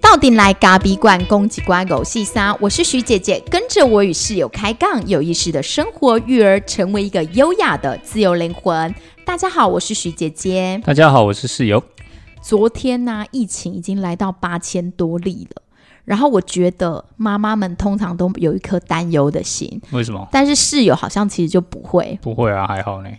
[0.00, 8.94] 到底来咖比罐攻击瓜狗细沙，我是徐姐姐，跟着我与室友开杠，有意识的生活育儿，成为一个优雅的自由灵魂。
[9.26, 10.80] 大家好，我是徐姐姐。
[10.86, 11.82] 大家好，我是室友。
[12.40, 15.62] 昨天呢，疫情已经来到八千多例了。
[16.06, 20.26] 然后我觉得妈妈们通常都有一颗担忧的心，为什么？
[20.30, 23.10] 但是室友好像其实就不会，不会啊，还好呢。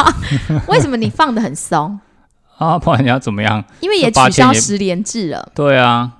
[0.66, 2.00] 为什么你放的很松
[2.56, 2.78] 啊？
[2.78, 3.62] 不然你要怎么样？
[3.80, 5.52] 因为也取消十连制了。
[5.54, 6.10] 对啊，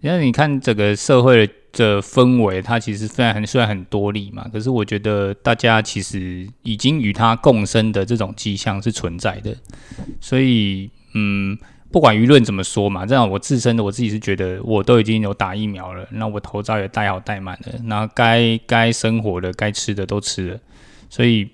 [0.00, 9.54] 因为你看整个社会的氛围，它其实虽然很虽然很多例嘛，可是我觉得大家其实已经与它共生的这种迹象是存在的，
[10.20, 11.56] 所以嗯。
[11.94, 20.58] 不管舆论怎么说嘛，这样我自身的我自己是觉得我都已经有打疫苗了，那我头罩也戴好戴满了，那该该生活的该吃的都吃了，
[21.08, 21.48] 所以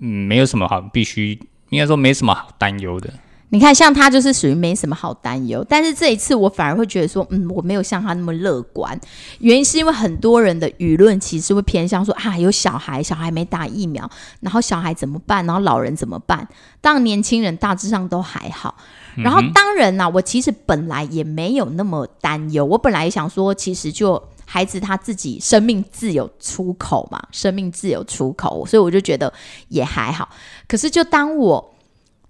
[0.00, 1.30] 嗯，没有什么好必须
[1.70, 3.08] 应该说没什么好担忧的。
[3.50, 8.98] 你看，像他就是属于没什么好担忧，但是这一次我反而会觉得说，嗯，我没有像他那么乐观。
[9.38, 14.06] 原因是因为很多人的舆论其实会偏向说，啊，有小孩，小孩没打疫苗，
[14.40, 15.46] 然后小孩怎么办？
[15.46, 16.46] 然后老人怎么办？
[16.82, 18.74] 当然，年轻人大致上都还好。
[19.16, 22.62] 然后当然啦，我其实本来也没有那么担忧。
[22.66, 29.32] 我本来想说，其实就孩子他自己生命自有出口嘛，生命自有出口，所以我就觉得
[29.68, 30.28] 也还好。
[30.68, 31.74] 可是就当我。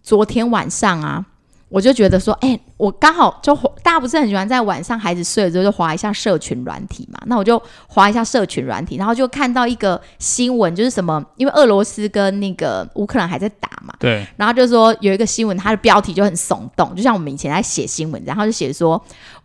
[0.09, 1.23] 昨天晚上啊，
[1.69, 7.21] 我就觉得说，哎，我刚好就大家不是很喜欢在晚上孩子睡了之后就划一下社群软体嘛？
[7.27, 18.99] 那我就划一下社群软体，然后就看到一个新闻，就是什么，因为俄罗斯跟那个乌克兰还在打嘛，对，然后就说有一个新闻，它的标题就很耸动，就像我们以前在写新闻，然后就写说。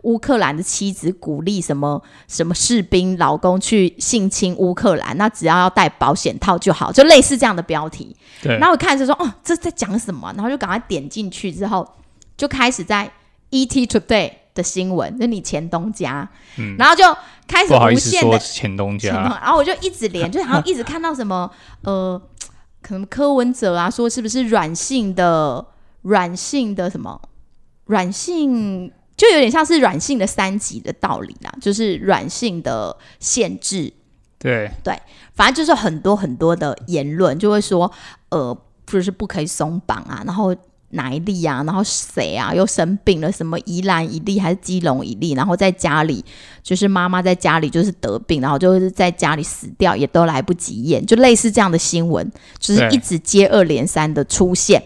[0.04, 8.16] 乌克兰的妻子鼓励什么什么士兵老公去性侵乌克兰，那只要要戴保险套就好，就类似这样的标题。
[8.42, 10.31] 对，然后我看就说哦，这在讲什么？
[10.36, 11.88] 然后就赶快点进去之后，
[12.36, 13.09] 就开始在
[13.52, 17.03] ET Today 的新闻，就你前东家，嗯，然后就
[17.47, 21.50] 开始无限的前东家，然后我就一直连，就好像一直看到什么
[21.84, 22.22] 呃，
[22.81, 25.66] 可能柯文哲啊，说是不是软性的
[26.02, 27.22] 软性的什么
[27.85, 28.91] 软性。
[29.23, 33.94] 就有点像是软性的三级的道理啦，就是软性的限制。
[34.38, 35.01] 对对，
[35.34, 37.89] 反正就是很多很多的言论，就会说，
[38.28, 40.53] 呃，就是不可以松绑啊，然后
[40.89, 46.25] 哪一例啊，然后谁啊又生病了，什么宜兰一例还是基隆一例，然后在家里
[46.61, 52.29] 就是妈妈在家里就是得病，然后就是在家里死掉，也都来不及验，就类似这样的新闻，
[52.59, 54.84] 就是一直接二连三的出现。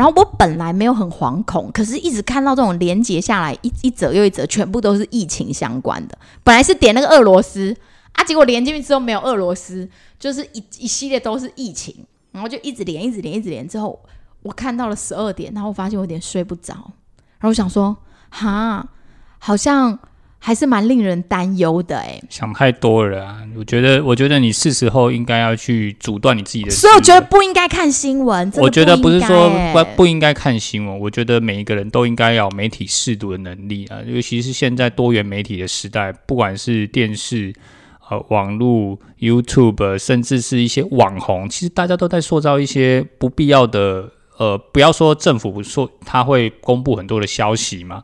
[0.00, 6.16] 然后我本来没有很惶恐，可是一直看到这种连接下来一一则又一则，全部都是疫情相关的。
[6.42, 7.76] 本来是点那个俄罗斯
[8.12, 9.86] 啊，结果连进去之后没有俄罗斯，
[10.18, 11.94] 就是一一系列都是疫情，
[12.32, 13.68] 然后就一直连，一直连，一直连。
[13.68, 14.00] 之后
[14.40, 17.94] 我看到了十二点，然后我发现有点睡不着，然后我想说，
[18.30, 18.88] 哈，
[19.38, 19.98] 好像。
[20.42, 23.42] 还是蛮令人担忧的哎，想太多了啊！
[23.54, 26.70] 我觉得，我觉得你是时候应该要去阻断你自己的。
[26.70, 28.50] 所以我觉得不应该看新闻。
[28.56, 37.52] 我觉得不是说不不应该看新闻，我觉得每一个人都应该要媒体适度的能力啊，尤其是现在多元媒体的时代，不管是电视、
[38.08, 48.02] 呃网络、YouTube，甚至是一些网红，其实大家都在塑造一些不必要的呃，不要说政府说他会公布很多的消息嘛。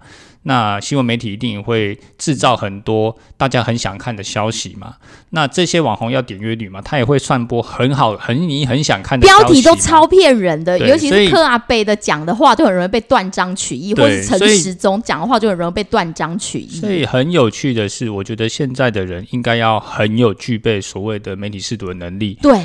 [0.49, 4.95] 那新闻媒体一定会制造很多大家很想看的消息嘛？
[5.31, 6.81] 那这些网红要点阅率嘛？
[6.81, 16.81] 他也会传播很好、很你很想看的标题都超骗人的，尤其是柯阿贝的讲的话，就很容易被断章取义，或者陈时中讲的话就很容易被断章取义。
[16.81, 22.39] 所以很有趣的是，我觉得现在的人应该要很有具备所谓的媒体试读的能力。
[22.41, 22.65] 对。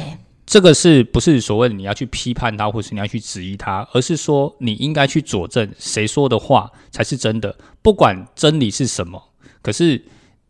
[0.52, 9.30] 这个是不是所谓你要去批判他，或是你要去质疑他，而是说你应该去佐证谁说的话才是真的，不管真理是什么。
[9.62, 10.04] 可是。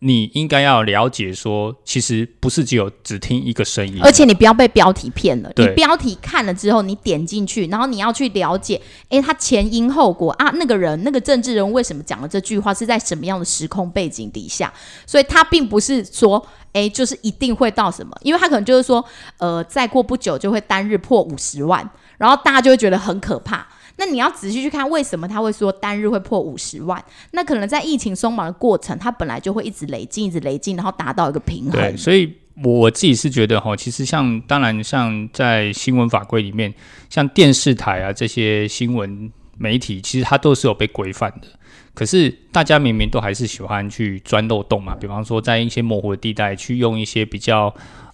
[0.04, 5.52] 你应该要了解，说其实不是只有只听一个声音，而且你不要被标题骗了。
[5.56, 14.74] 你标题看了之后，你点进去，然后你要去了解，哎，他前因后果啊，那个人那个政治人为什么讲了这句话，是在什么样的时空背景底下？
[15.06, 16.44] 所以他并不是说，
[16.74, 19.06] 哎，就是一定会到什么，因为他可能就是说，
[19.38, 21.88] 呃，再过不久就会单日破五十万，
[22.18, 23.68] 然后大家就会觉得很可怕。
[24.02, 27.06] 那你要仔细去看，为什么他会说单日会破五十万？
[27.34, 31.74] 那可能在疫情松绑的过程，它本来就会一直累积，一直累积，然后达到一个平衡。
[31.74, 32.34] 对，所以
[32.64, 36.74] 我自己是觉得哈，其实像当然像在新闻法规里面，
[37.12, 41.48] 像电视台啊这些新闻媒体，其实它都是有被规范的。
[41.94, 47.72] 可是大家明明都还是喜欢去钻漏洞嘛，比方说在一些模糊的地带去用一些比较。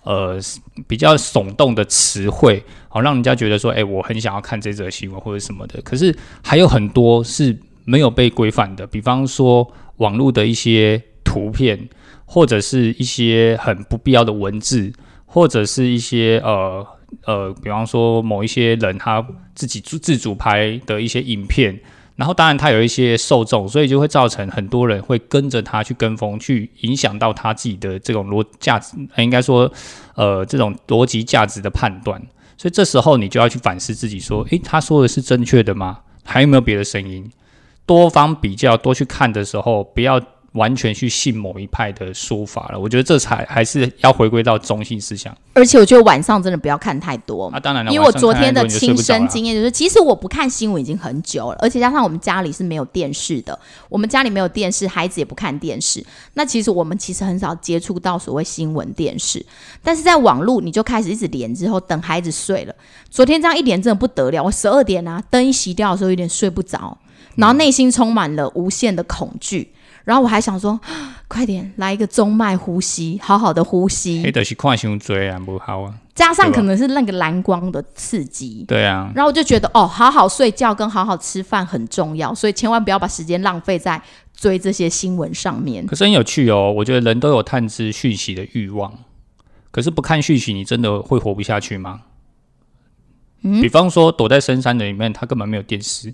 [0.08, 0.40] 呃
[0.88, 5.82] 比较耸动的词汇，好让人家觉得说，哎，我很想要看这则新闻或者什么的。
[5.82, 11.90] 可是还有很多是没有被规范的，比方说网络的一些图片，
[12.26, 14.94] 或者是一些很不必要的文字，
[15.26, 16.88] 或者是一些呃
[17.26, 21.80] 呃，比方说某一些人他自己自自主拍的一些影片。
[22.18, 29.72] 然后，当然，他有一些受众，所以就会造成很多人会跟着他去跟风，去影响到他自己的这种逻价值，应该说，
[30.16, 32.20] 呃，这种逻辑价值的判断。
[32.58, 36.00] 所以这时候你就要去反思自己，说，诶，他说的是正确的吗？
[36.26, 37.32] 还有没有别的声音？
[37.86, 40.20] 多方比较，多去看的时候，不要。
[40.54, 45.36] 完全去信某一派的说法了，我觉得这才还是要回归到中性思想。
[45.54, 47.48] 而且我觉得晚上真的不要看太多。
[47.48, 53.58] 啊，当然了，因为我昨天的亲身经验就是，其实我不看新闻已经很久了，而且加上我们家里是没有电视的，
[53.90, 56.04] 我们家里没有电视，孩子也不看电视。
[56.34, 59.46] 那其实我们其实很少接触到所谓新闻电视，
[59.84, 62.76] 但是在网络你就开始一直连之后，等孩子睡了。
[63.10, 66.98] 昨天这样一连真的不得了，我十二点啊灯一熄掉的时候有点睡不着，
[67.36, 69.72] 然后内心充满了无限的恐惧。
[70.08, 70.80] 然后我还想说，
[71.28, 74.24] 快点来一个中脉呼吸，好好的呼吸。
[74.24, 75.94] 黑的是看胸椎啊，不好啊。
[76.16, 78.64] 加上可能是那个蓝光的刺激。
[78.66, 79.12] 对啊。
[79.14, 84.02] 然后我就觉得，哦，好好睡觉跟好好吃饭很重要，所以千万不要把时间浪费在
[84.34, 85.86] 追这些新闻上面。
[85.86, 88.94] 可是很有趣哦，我觉得人都有探知讯息的欲望，
[89.72, 92.04] 可是不看讯息，你真的会活不下去吗？
[93.42, 93.60] 嗯。
[93.60, 96.14] 比方说，躲在深山的里面，他根本没有电视，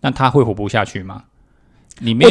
[0.00, 1.22] 那他会活不下去吗？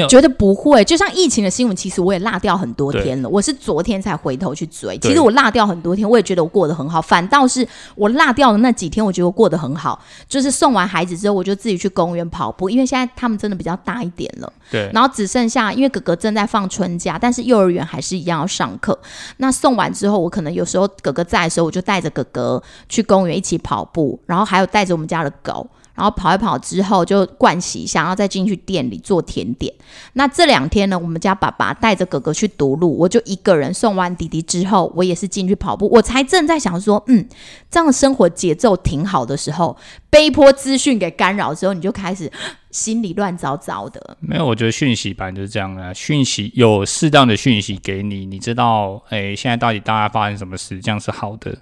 [0.02, 3.30] 我觉得不会，就像疫情的新闻，其实我也落掉很多天了。
[3.30, 7.02] 我是昨天才回头去追，其实我落掉很多天，我也觉得我过得很好。
[7.02, 10.02] 反倒是我落掉的那几天，我觉得我过得很好。
[10.28, 14.52] 就是送完孩子之后，我就自己去公园跑步，因为现在他们真的比较大一点了。
[14.72, 14.90] 对。
[14.94, 18.98] 然后只剩下，因为哥哥正在放春假，但是幼儿园还是一样要上课。
[19.38, 25.68] 那送完之后，我可能有时候哥哥在的时候，我就带着哥哥去公园一起跑步，然后还有带着我们家的狗。
[25.98, 29.74] 然后跑一跑之后就盥洗一下，然后再进去店里做甜点。
[30.14, 35.90] 那这两天呢，我们家爸爸带着哥哥去读路，我就一个人送完弟弟之后，我也是进去跑步。
[35.90, 37.28] 我才正在想说，嗯，
[37.72, 39.76] 这样生活节奏挺好的时候，
[40.12, 42.32] 被一波资讯给干扰之后，你就开始
[42.70, 44.18] 心里乱糟糟的。
[44.20, 51.58] 没有，我觉得讯息版就是这样的，讯息有适当的讯息给你，你知道，哎，现在到底大家发生什么事，这样是好的。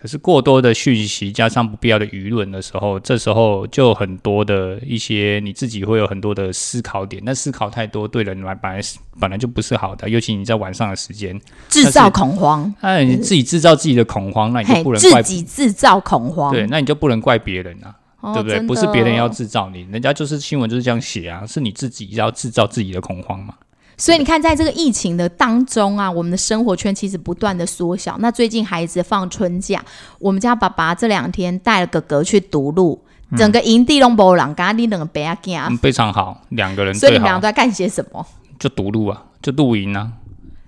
[0.00, 7.20] 可是过多的讯息加上不必要的舆论的时候，这时候就很多的一些你自己会有很多的思考点。
[7.26, 12.72] 那思考太多对人来本来是本来就不是好的，尤其你在晚上的时间制造恐慌。
[12.80, 16.52] 那你自己制造自己的恐慌，那你就不能怪自己制造恐慌。
[16.52, 18.60] 对，那你就不能怪别人啊，对不对？
[18.60, 23.54] 不是别人要制造你，人家就是新闻就是这样写啊，是你自己要制造自己的恐慌嘛。
[23.98, 28.16] 所以你看，在这个疫情的当中啊，我们的生活圈其实不断的缩小。
[28.20, 29.84] 那最近孩子放春假，
[30.20, 33.04] 我们家爸爸这两天带了哥哥去读路，
[33.36, 35.36] 整个营地拢无人，刚刚你两个白啊，
[35.82, 36.94] 非常好，两个人。
[36.94, 38.24] 所以你们俩在干些什么？
[38.58, 40.12] 就读路啊，就露营啊，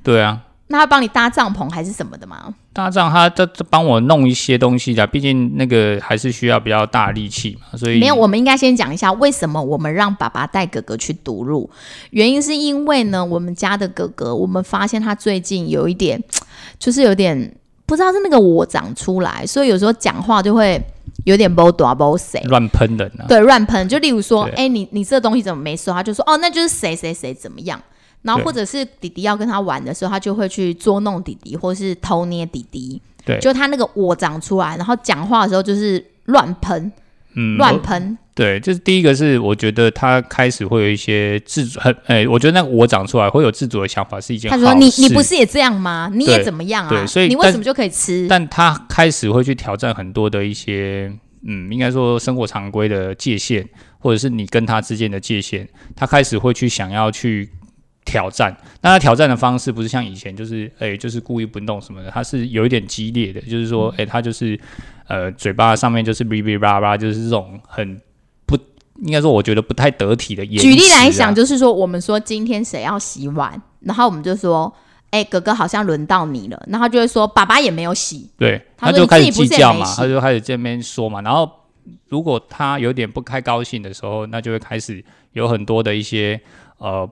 [0.02, 0.42] 对啊。
[0.72, 2.54] 那他帮你搭帐篷还是什么的吗？
[2.72, 8.14] 搭帐，他这这帮我弄一些东西的，毕竟那个还是需要比较大力气嘛，所以没有。
[8.14, 11.68] 我们应该先讲一下为什么我们让爸爸带哥哥去读路，
[12.10, 16.22] 原因是因为呢，我们家的哥哥，我们发现他最近有一点，
[16.78, 17.52] 就是有点
[17.84, 20.80] 不知道是那个我长出来，所以有时候讲话就会
[21.24, 23.88] 有点不多不谁乱喷人啊，对，乱喷。
[23.88, 25.92] 就例如说，哎，你你这东西怎么没收？
[25.92, 27.82] 他就说，哦，那就是谁谁谁怎么样。
[28.22, 33.00] 然后或者是弟弟要跟他玩的时候，他就会去捉弄弟弟，或是偷捏弟弟。
[33.24, 36.90] 对，就他那个我长出来，然后讲话的时候就是乱喷，
[37.34, 38.16] 嗯，乱喷。
[38.34, 44.50] 对，就是第一个是我觉得他开始会有一些自主，很哎，我觉得那个我长出来会有自主的想法是一件。
[44.50, 46.10] 他说：“你你不是也这样吗？
[46.14, 46.88] 你也怎么样啊？
[46.88, 51.12] 对，所以你为什么就可以吃？”但他开始会去挑战很多的一些，
[51.46, 57.50] 嗯，应该说生活常规的界限，或者是你跟他之间的界限，他开始会去想要去。
[58.10, 64.58] 挑战，那他挑战的方式不是像以前，就是诶，就是故意不动什么的，他是有一点激烈的，就是说，诶，他就是
[65.06, 68.00] 呃，嘴巴上面就是哔哔叭叭，就是这种很
[68.46, 68.58] 不
[69.02, 70.44] 应该说，我觉得不太得体的。
[70.44, 74.74] 举例来讲，就是说，我们说今天谁要洗碗，然后我们就说，
[75.10, 81.48] 哎，哥哥好像轮到你了，然后就会说，爸爸也没有洗，对，他就开始计较嘛，他就开始这边说嘛，然后
[82.08, 86.40] 如果他有点不太高兴的时候，那就会开始有很多的一些
[86.78, 87.08] 呃。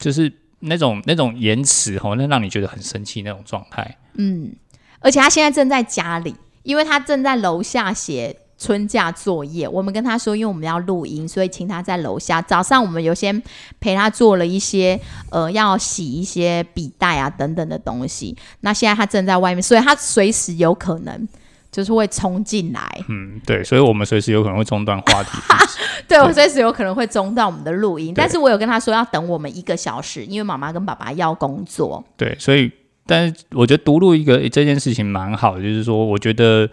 [0.00, 3.98] 就是那种那种言辞吼，那让你觉得很生气那种状态。
[4.14, 4.52] 嗯，
[4.98, 12.42] 而且他现在正在家里，因为他正在楼下写春假作业，我们跟他说，因为我们要录音，所以请他在楼下。
[12.42, 13.42] 早上我们有先
[13.78, 18.36] 陪他做了一些，呃，要洗一些笔袋啊等等的东西。
[18.60, 21.28] 那现在他正在外面，所以他随时有可能
[21.70, 22.88] 就是会冲进来。
[23.08, 25.30] 嗯，对，所以我们随时有可能会中断话题。
[26.08, 32.04] 对我随时有可能会中断我们的录音，但是我有跟他说要等我们一个小时，因为妈妈跟爸爸要工作。
[32.16, 32.70] 对，所以
[33.06, 36.68] 但是我觉得读录一个这件事情蛮好的，就是说我觉得。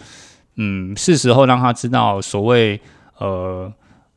[0.60, 2.82] 嗯，是时候让他知道，所谓
[3.20, 3.72] 呃，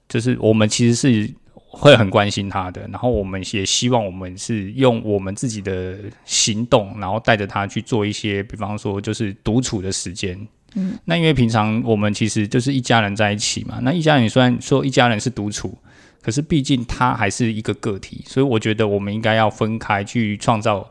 [0.09, 10.49] 就是我们其实是会很关心他的，然后我们也希望我们是用我们自己的行动，然后带着他去做一些，比方说就是独处的时间。
[10.75, 15.77] 嗯，那因为平常我们其实就是一家人在一起嘛，那一家人虽然说一家人是独处，
[16.23, 20.89] 可是毕竟他还是一个个体，所以我觉得我们应该要分开去创造。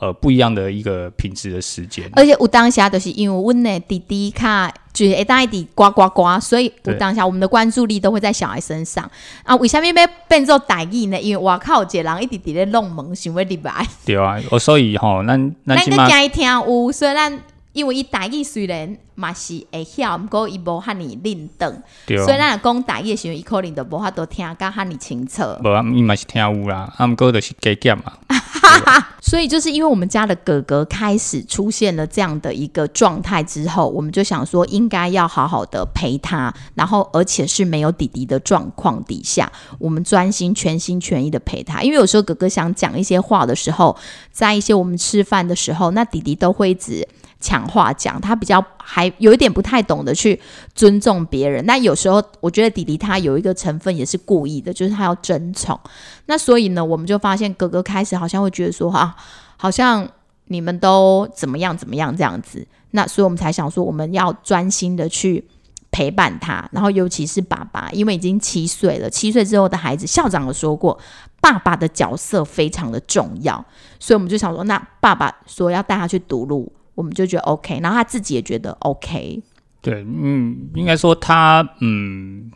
[0.00, 9.10] 呃，不一样的一个品质的时间，而且我当下就是因为我的弟弟卡就是一大一滴呱呱呱，所以我当下我们的关注力都会在小孩身上
[9.42, 9.56] 啊。
[9.56, 9.92] 为什么要
[10.28, 11.20] 变做大意呢？
[11.20, 13.84] 因为我靠，一个人一直伫咧弄门，想要礼拜。
[14.06, 17.36] 对啊，我所以吼，咱咱起码听有，虽然
[17.72, 21.82] 因为伊大意虽然嘛是会晓，毋过伊无遐尼认懂。
[22.06, 25.42] 对，所以咱讲大意的时候，伊可能都无法度听甲遐尼清楚。
[25.62, 28.12] 无啊，伊嘛是听有啦，啊，毋过就是加减嘛。
[29.20, 41.82] 所以就是因为我们家的哥哥开始出现了这样的一个状态之后，我们就想说应该要好好的陪他，然后而且是没有弟弟的状况底下，我们专心全心全意的陪他。
[41.82, 43.96] 因为有时候哥哥想讲一些话的时候，
[44.32, 47.06] 在一些我们吃饭的时候，那弟弟都会一直。
[47.40, 50.40] 抢话讲，他比较还有一点不太懂得去
[50.74, 51.64] 尊重别人。
[51.66, 55.78] 那有时候我觉得弟弟他有一个成分也是故意的，就是他要争宠。
[56.26, 59.14] 那所以呢，我们就发现哥哥开始好像会觉得说啊，
[59.56, 60.08] 好像
[60.46, 62.66] 你们都怎么样怎么样这样子。
[62.90, 65.46] 那所以我们才想说，我们要专心的去
[65.92, 66.68] 陪伴他。
[66.72, 70.98] 然后尤其是爸爸，因为已经七岁了，七岁之后的孩子，校长有说过，
[71.40, 73.64] 爸爸的角色非常的重要。
[74.00, 76.72] 所以我们就想说，那爸爸说要带他去读路。
[76.98, 79.40] 我们就觉得 OK，然后他自己也觉得 OK。
[79.80, 82.50] 对，嗯，应该说他，嗯，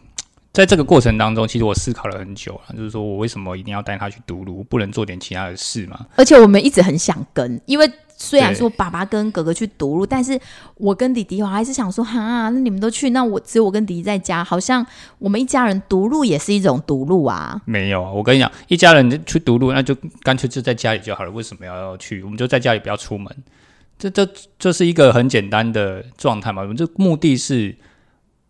[0.52, 6.06] 在这个过程当中，其实我思考了很久啊，就是说我为什么一定要带他去读路，不能做点其他的事嘛？
[6.16, 10.36] 而且我们一直很想跟，因为虽然说爸爸跟哥哥去读路，但是
[10.74, 14.84] 我跟弟弟我还是想说，哈，那你们都去，那我只有我跟弟弟在家，好像
[15.20, 17.62] 我们一家人读路也是一种读路啊。
[17.64, 22.20] 没有，我跟你讲，一家人去读路，那就干脆就在家里就好了，为什么要去？
[22.24, 23.32] 我们就在家里不要出门。
[24.10, 26.62] 这这这是一个很简单的状态嘛？
[26.62, 27.72] 我们这目的是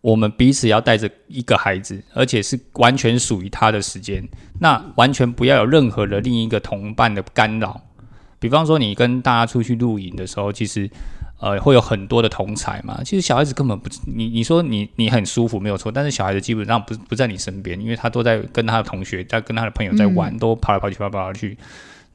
[0.01, 4.27] 我们彼此要带着一个孩子，而且是完全属于他的时间，
[4.59, 7.79] 那完全不要有任何的另一个同伴的干扰。
[8.39, 10.89] 比方说，你跟大家出去露营的时候，其实
[11.39, 13.01] 呃会有很多的同才嘛。
[13.05, 21.55] 其实小孩子根本不，你你说你你很舒服没有错，但是小孩子基本上不不在你身边，因为他都在跟他的同学在跟他的朋友在玩，都跑来跑去跑来跑去。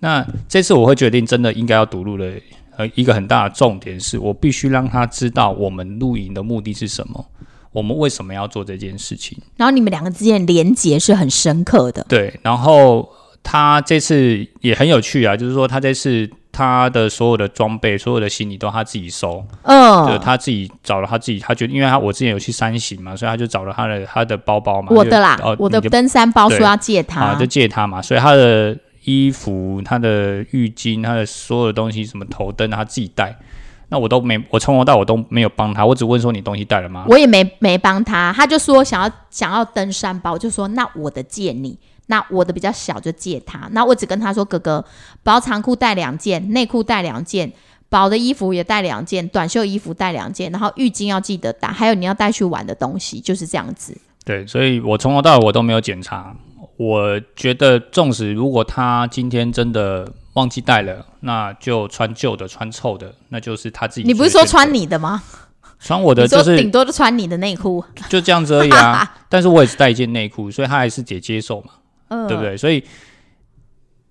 [0.00, 2.33] 那这次我会决定真的应该要独路的。
[2.79, 7.27] 呃，一个很大的重点是我必须让他知道我们露营的目的是什么，
[7.73, 9.37] 我们为什么要做这件事情。
[9.57, 12.07] 然后你们两个之间的连结是很深刻的。
[12.09, 13.09] 对，然后
[13.43, 28.79] 他这次也很有趣啊，就是说他这次他的所有的装备、所有的行李都他自己收，嗯，就他自己找了他自己，他觉得因为他我之前有去山行嘛，所以他就找了他的他的包包嘛，我的啦，我的登山包说要借他，就借他嘛，所以他的。
[29.09, 33.35] 衣服、他的浴巾、他的所有的东西，什么头灯，他自己带。
[33.88, 37.07] 那我都没，我从头到我都没有帮他，我只问说你东西带了吗？
[37.09, 43.67] 我也没没帮他，他就说想要想要登山包，就说那我的借你，那我的比较小就借他。
[43.73, 44.85] 那我只跟他说哥哥，
[45.23, 47.50] 薄长裤带两件，内裤带两件，
[47.88, 53.97] 薄的衣服也带两件，短袖衣服带两件，然后浴巾要记得带，还有你要带去玩的东西，就是这样子。
[54.23, 56.37] 对，所以我从头到尾我都没有检查。
[56.79, 64.07] 我觉得，纵使如果他今天真的忘记带了，那就穿旧的、穿臭的，那就是他自己。
[64.07, 65.21] 你不是说穿你的吗？
[65.81, 69.17] 穿我的就是顶多就穿你的内裤， 就这样子而已啊。
[69.29, 72.57] 但是我也是带一件内裤，所以他还是得接受嘛，对不对？
[72.57, 72.83] 所以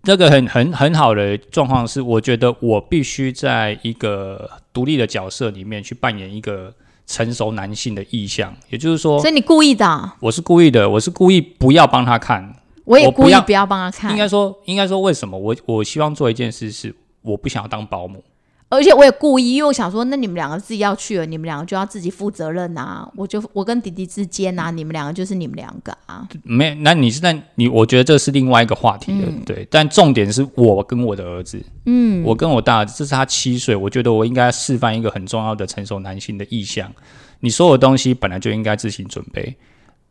[0.04, 6.74] 这个很很很好的状况是，我觉得我必须在一个独立的角色里面去扮演一个。
[7.10, 12.54] 成熟男性的意向，也就是说，所以你故意的，我是故意的，我是故意不要帮他看，
[12.88, 14.12] 我也故意不要帮他看。
[14.12, 18.24] 应该说，应该说，为什么我我希望做一件事，是我不想要当保姆
[18.70, 23.10] 而且我也故意，因为我想说，那你们两个自己要去了，你们两个就要自己负责任啊。
[23.15, 26.27] 我就我跟弟弟之间啊，你们两个就是你们两个啊。
[26.44, 29.65] 没，那你是在你，我觉得这是另外一个话题了，对。
[29.72, 36.91] 但重点是我跟我的儿子，嗯，我跟我大儿子，这是他七岁，我觉得我应该示范一个很重要的成熟男性的意向。
[37.39, 39.56] 你所有东西本来就应该自行准备，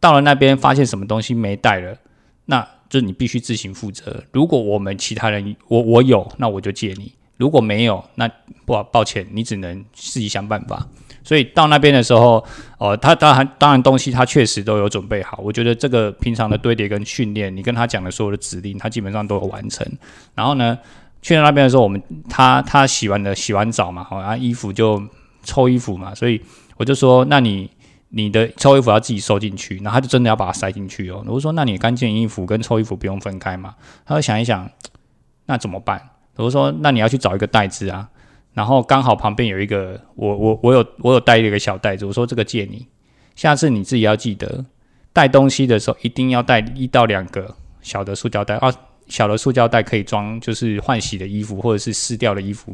[0.01, 1.95] 到了那边发现什么东西没带了，
[2.47, 4.25] 那就你必须自行负责。
[4.33, 7.13] 如果我们其他人我我有，那我就借你。
[7.37, 8.27] 如果没有，那
[8.65, 10.87] 不抱歉，你只能自己想办法。
[11.23, 12.43] 所以到那边的时候，
[12.79, 15.39] 哦，他当然当然东西他确实都有准备好。
[15.43, 19.87] 我觉得这个平常的堆叠跟训练，你跟他讲的所有的指令，他基本上都有完成。
[20.35, 20.79] 然后呢，
[21.21, 22.01] 去到那边的时候，我们
[22.31, 25.03] 他他洗完的洗完澡嘛，好，然后衣服就
[25.43, 26.41] 抽衣服嘛，所以
[26.77, 27.69] 我就说，那你
[28.09, 31.25] 你的臭衣服要自己收进去，然后他就真的要把它塞进去哦。
[31.27, 33.75] 我说，那你干净衣服跟臭衣服不用分开嘛？
[34.05, 34.71] 他就想一想，
[35.47, 36.11] 那怎么办？
[36.37, 38.07] 我说：“那你要去找一个袋子啊，
[38.53, 42.05] 然后刚好旁边有一个，我我我有我有带一个小袋子。
[42.05, 42.87] 我说这个借你，
[43.35, 44.63] 下次你自己要记得
[45.15, 48.71] 带东西的时候一定要带一到两个小的塑胶袋啊，
[49.09, 52.71] 小的塑胶袋可以装就是换洗的衣服或者是湿掉的衣服，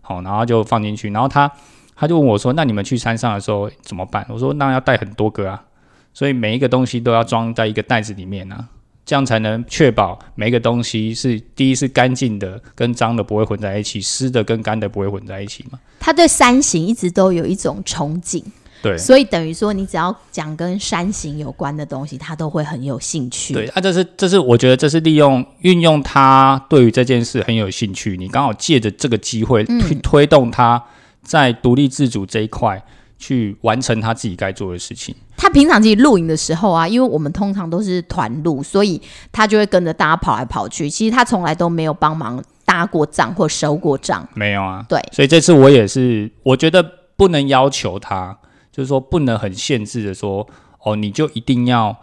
[0.00, 1.08] 好，然后就放进去。
[1.10, 1.48] 然后他
[1.96, 4.26] 他就问我说：那你们去山上的时候怎么办？
[4.28, 5.64] 我说那要带很多个啊，
[6.12, 8.68] 所以每一个东西都要装在一个袋子里面啊。”
[9.06, 15.78] 这样才能确保每一个东西是第一是干净的，跟脏的不会混在一起，湿的跟干的不会混在一起嘛。
[16.00, 18.42] 他对山形一直都有一种憧憬，
[18.82, 23.52] 对，所以等于说你只要讲跟山形有关的东西，他都会很有兴趣。
[23.52, 30.82] 对，啊，这是这是我觉得这是利用运用他对于这件事很有兴趣，你刚好借着这个机会去推动他
[31.24, 32.80] 在独立自主这一块。
[33.16, 35.14] 去完成他自己该做的事情。
[35.36, 39.00] 他平常自己露营的时候啊，因为我们通常都是团露，所以
[39.32, 40.90] 他就会跟着大家跑来跑去。
[40.90, 44.84] 其实他从来都没有帮忙搭过帐或收过帐，没有啊。
[44.88, 46.84] 对，所以这次我也是，我觉得
[47.16, 48.36] 不能要求他，
[48.70, 50.46] 就是说不能很限制的说，
[50.82, 51.96] 哦，你就一定要，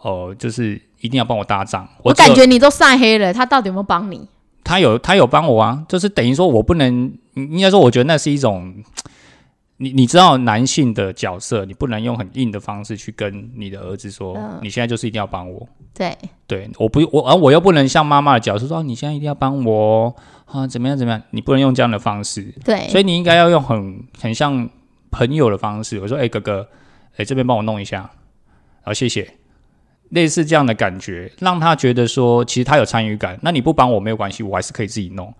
[0.00, 1.86] 哦，就是一定要帮我搭帐。
[2.02, 4.26] 我感觉你都晒黑了，他到底有没有帮你？
[4.64, 8.74] 他有，他有帮我啊，就是等于说我不能，应该说，我觉得那是一种。
[9.78, 15.68] 你你知道男性的角色，你不能用很硬的方式去跟你的儿子说，你现在就是一定要帮我。
[15.92, 16.16] 对，
[16.46, 20.14] 对我不我而我又不能像妈妈的角色说，你现在一定要帮我
[20.46, 21.20] 啊，怎么样怎么样？
[21.30, 22.54] 你不能用这样的方式。
[22.64, 24.70] 对，所以你应该要用很很像
[25.10, 25.98] 朋友的方式。
[25.98, 26.68] 我说，哎，哥哥，
[27.16, 28.08] 哎，这边帮我弄一下，
[28.84, 29.28] 好，谢谢。
[30.14, 33.38] 类似这样的感觉，让他觉得说，其实他有参与感。
[33.42, 35.32] 那你不帮我没有关系，我还是可以自己弄。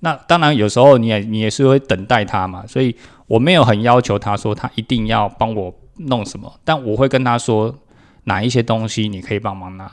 [0.00, 7.74] 那当然，有时候你也你也是会等待他嘛，所以我没有很要求他说他一定要帮我弄什么，但我会跟他说
[8.24, 9.90] 哪一些东西你可以帮忙拿。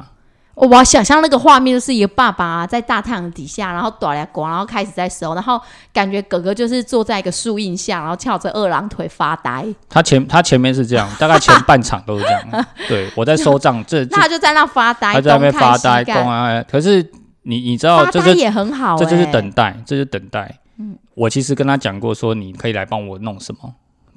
[0.56, 5.60] 我想象那个画面就是一个爸爸在大太阳底下，然后短来光，然后开始在收，然后
[5.92, 9.66] 感觉哥哥就是坐在一个树荫下，然后翘着二郎腿发呆。
[9.90, 12.66] 他前他前面是这样，大概前半场都是这样。
[12.88, 17.12] 对我在收账，这他就在那发呆，他在那边发呆，东啊，可是。
[17.46, 20.60] 你你知道，这就也很好，这就是等待，这就等待。
[20.80, 23.76] 嗯，我其实跟他讲过，说你可以来帮我弄什么，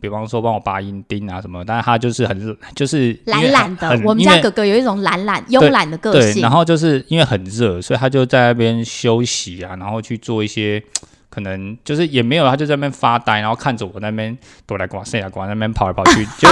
[0.09, 3.91] 比方说帮我拔阴钉啊什么，但是他就是很就是懒懒的。
[4.05, 6.43] 我们家哥哥有一种懒懒慵懒的个性，对。
[6.43, 10.83] 然后就是因为很热，所以他就在那边休息啊，然后去做一些
[11.29, 16.25] 可能就是也没有，他就在那边发呆，然后看着我那边躲来刮塞来刮那边跑来跑去。
[16.39, 16.49] 就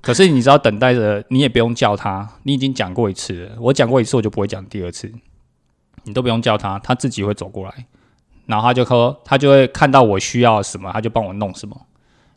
[0.00, 5.12] 可是你知道，等待着你也不用叫他，你已经讲过一次了，我讲过一次，我就不会讲第二次。
[6.04, 7.86] 你都不用叫他，他自己会走过来，
[8.46, 11.76] 然后他就说，他就会看到我需要什么，他就帮我弄什么，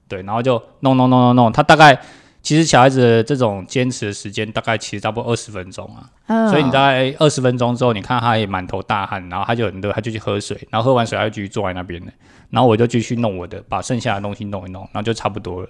[0.10, 1.52] 对，然后就弄弄弄弄弄。
[1.52, 1.98] 他大概
[2.42, 6.50] 其实小孩子的这种坚持的时间，大概其实差不多二十分钟啊。
[6.50, 12.12] 所以你大概二十分钟之后，你看他也满头大汗，然后他就很热，他就去喝水，然后喝完水他就继续坐在那边的，
[12.50, 15.70] 然后我就继续弄我的，把剩下的东西弄一弄，然后就差不多了。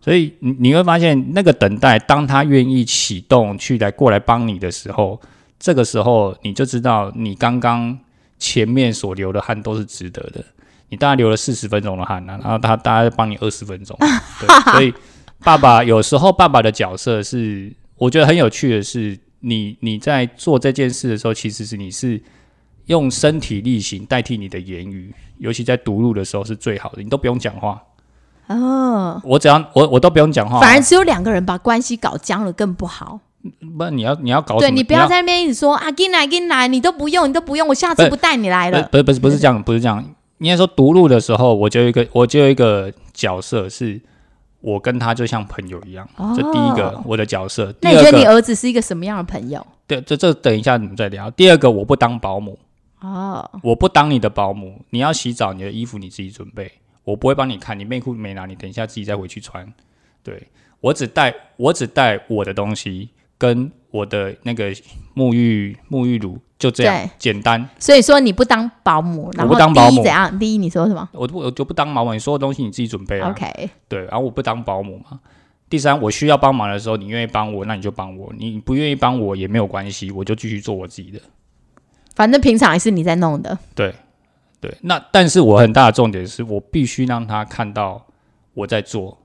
[0.00, 5.20] 所以你你会发现，那个等待，当他愿意启动去来过来帮你的时候。
[5.56, 7.98] 这个时候你就知道，你刚刚
[8.38, 10.44] 前面所流的汗都是值得的。
[10.94, 13.98] 你大概流了四十分钟的汗呢，然后他大概帮你二十分钟。
[14.38, 14.94] 对，所以
[15.40, 22.22] 爸爸有时候爸爸的角色是，我觉得很有趣的是，你你在做这件事的时候，其实是你是
[22.86, 27.82] 用身体力行代替你的言语，尤其在读录的时候是最好的，你都不用讲话。
[28.46, 33.18] 哦，我只要我我都不用讲话，反而只有两个人把关系搞僵了更不好。
[33.76, 38.82] 不，你要你要搞对你不要在那边一直说啊，进来进来，你都不用，你都不用，我下次不带你来了。
[38.84, 40.02] 不是不是不是这样，不是这样。
[40.44, 43.98] 应该说读录的时候，我就有一个我就有一个角色，是
[44.60, 46.06] 我跟他就像朋友一样。
[46.36, 47.74] 这第一个我的角色。
[47.80, 49.66] 那你觉得你儿子是一个什么样的朋友？
[49.86, 51.30] 对，这这等一下你们再聊。
[51.30, 52.58] 第二个，我不当保姆
[53.00, 56.70] 哦，我不当你的保姆，你要洗澡，你的衣服你自己准备，
[57.04, 59.66] 我不会帮你看，你内裤没拿，你等一下自己再回去穿。
[60.22, 60.48] 对
[60.80, 64.72] 我只带我只带我的东西跟我的那个
[65.14, 67.68] 沐浴沐浴乳，就这样简单。
[67.78, 70.36] 所以说你不当保姆，然后不当保姆第一怎样？
[70.40, 73.30] 第一你说什么我不我就不当保姆，你所有东西你自己准备啊。
[73.30, 75.20] ？OK，对，然后我不当保姆嘛。
[75.70, 81.20] 第三，我需要帮忙的时候，你愿意帮我，那你就帮我；你不愿意帮我也没有关系，我就继续做我自己的。
[82.16, 83.56] 反正平常也是你在弄的。
[83.76, 83.94] 对，
[84.60, 84.76] 对。
[84.80, 88.04] 那但是我很大的重点是我必须让他看到
[88.54, 89.16] 我在做，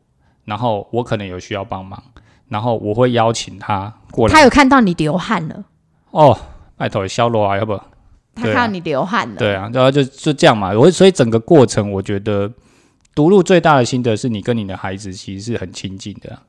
[0.45, 2.03] 然后我可能有需要帮忙，
[2.49, 4.33] 然后我会邀请他过来。
[4.33, 5.63] 他有看到你流汗了，
[6.11, 6.37] 哦，
[6.75, 7.79] 拜托消罗啊，要不？
[8.35, 9.35] 他看到你流汗了。
[9.35, 10.71] 对啊，然后就就这样嘛。
[10.73, 12.51] 我所以整个过程，我觉得
[13.13, 16.41] 读录最大的心得是你跟你的孩子其实是很亲近的啊、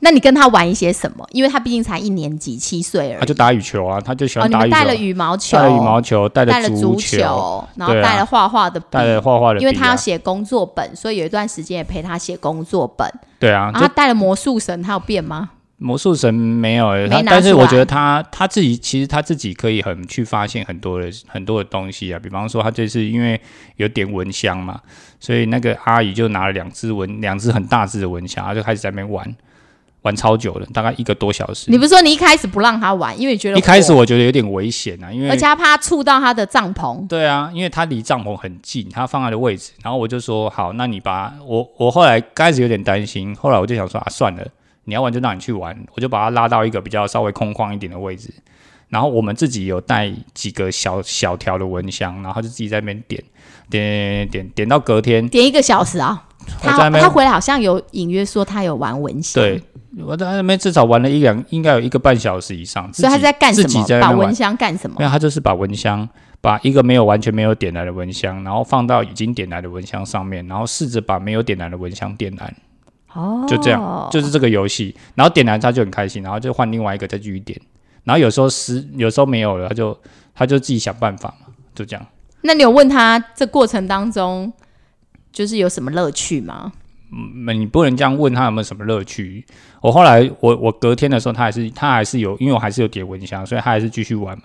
[0.00, 1.26] 那你跟他玩一些什么？
[1.32, 3.20] 因为他毕竟才一年级，七岁而已。
[3.20, 4.66] 他就打羽球啊，他就喜哦，欢打羽球。
[4.66, 13.12] 你们带了羽毛球，带了羽毛球，带了足球，然后带了画画的笔，带了画画的啊、因为他要写工作本，所以有一段时间也陪他写工作本。
[13.40, 15.50] 对啊，然后就他带了魔术神，他有变吗？
[15.80, 23.40] 魔术神没有、欸，他没拿但是我觉得他他自己其实他自己可以很去发现很多的很多的东西啊，比方说他这次因为
[23.76, 24.80] 有点蚊香嘛，
[25.20, 29.36] 所以那个阿姨就拿了两只蚊两只很大只的蚊香，他就开始在那边玩。
[30.08, 31.70] 玩超久了，大概一个多小时。
[31.70, 37.06] 你不是说你一开始不让他玩，因为觉得一开始我觉得有点危险啊，因为而且他怕触到他的帐篷。
[37.06, 44.46] 对啊，因为他离帐篷很近，他放在的位置，然后我就说好，那你把我我后来开始有点担心，后来我就想说啊，算了，
[44.84, 48.32] 你要玩就让你去玩，我就把他拉到一个比较稍微空旷一点的位置，
[48.88, 53.22] 然后我们自己有带几个小小条的蚊香，然后就自己在那边点
[53.68, 56.24] 点点点点到隔天，点一个小时啊，
[56.62, 59.62] 他他回来好像有隐约说他有玩蚊香，对，
[60.04, 63.98] 我在那边至少玩了一两，应该有一个半小时以上，所以他在干什自己在？
[64.00, 64.34] 把蚊。
[64.34, 65.04] 香干什么没？
[65.04, 66.06] 有，他就是把蚊香，
[66.40, 72.54] 把一个没有完全没有点燃的蚊香，然后放到已经点燃的蚊香上面，然后试着把没有点燃的蚊香点燃，
[73.14, 74.94] 哦，就这样，就是这个游戏。
[75.14, 77.58] 然后点燃他就很开心，然后就换另外一个再继续点。
[78.04, 79.98] 然后有时候失，有时候没有了，他就
[80.34, 82.06] 他就自己想办法嘛，就这样。
[82.42, 84.52] 那你有问他这过程当中
[85.32, 86.72] 就是有什么乐趣吗？
[87.10, 89.44] 嗯，你不能这样问他有没有什么乐趣。
[89.80, 94.44] 我后来我我隔天的时候，他还是他还是有，因为我还是有点蚊香，所以他还是继续玩嘛。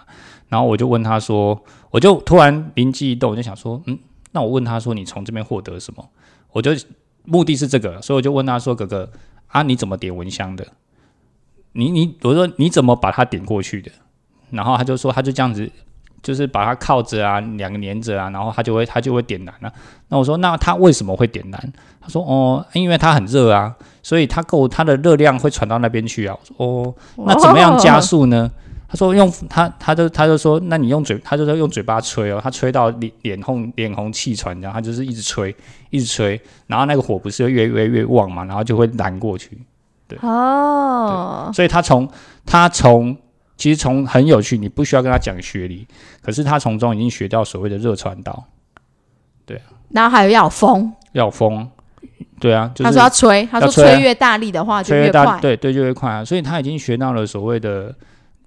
[0.49, 1.59] 然后我就问他说，
[1.91, 3.97] 我就突然灵机一动，我就想说，嗯，
[4.31, 6.09] 那我问他说，你从这边获得什么？
[6.51, 6.71] 我就
[7.25, 9.11] 目的是这个，所以我就问他说，哥哥
[9.47, 10.67] 啊，你怎么点蚊香的？
[11.73, 13.91] 你你我说你怎么把它点过去的？
[14.51, 15.71] 然后他就说，他就这样子，
[16.23, 19.71] 就是把它靠着啊，两个粘着啊，然后它就会它就会点燃了、
[20.07, 21.73] 那我说，那它为什么会点燃？
[22.01, 28.49] 他说：“哦，因为它很热啊，所以它够它的热量会传到那边去啊。”我说：“哦，那怎么样加速呢？”
[28.89, 35.55] 他说：“用他，他就他就说，那你用嘴，他就说用嘴巴吹哦，他吹到脸脸红脸红气喘，然后他就是一直吹，
[35.89, 39.57] 一直吹，然后那个火不是越越越旺嘛，然后就会燃过去。
[40.07, 42.07] 对哦，所以他从
[42.45, 43.17] 他从
[43.63, 45.87] 其实从很有趣，你不需要跟他讲学理，
[46.21, 48.43] 可是他从中已经学到所谓的热传导，
[49.45, 49.63] 对啊。
[49.91, 51.65] 然后还有要有风，要有风，
[52.41, 55.39] 对啊，就是他说要吹，他说吹越大力的话就吹越快。
[55.39, 56.25] 对对，就越快啊。
[56.25, 57.95] 所以他已经学到了所谓的，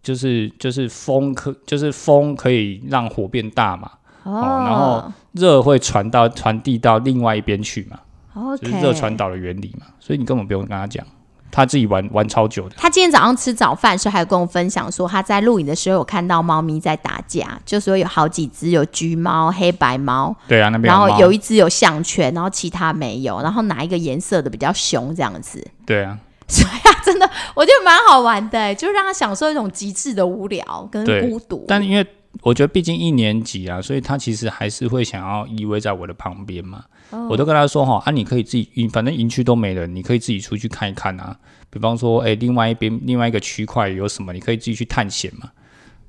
[0.02, 3.90] 就是就是风可，就是风可以让火变大嘛，
[4.24, 7.98] 哦，然后热会传到传递到另外一边去嘛
[8.34, 9.86] ，OK，就是热传导的原理嘛。
[9.98, 11.06] 所以你根本不用跟他讲，
[11.56, 12.74] 他自己玩玩超久的。
[12.76, 25.66] 他今天早上吃早饭时候，还有跟我分享说，他在录影的时候有看到猫咪在打架，就说有好几只，有橘猫、黑白猫，对啊，那边然后有一只有项圈，然后其他没有，然后哪一个颜色的比较凶这样子。
[25.86, 31.64] 对啊，所以啊，真的我觉得蛮好玩的，就让他享受一种极致的无聊跟孤独。
[31.66, 32.06] 但因为
[32.42, 36.84] 我觉得毕竟一年级啊，所以他其实还是会想要依偎在我的旁边嘛。
[37.10, 41.36] 哦我都跟他说哈，啊，你可以自己，营反正营区都没人，你可以自己出去看一看啊。
[41.70, 45.50] 比方说，哎、另外一边另外一个区块有什么，你可以自己去探险嘛。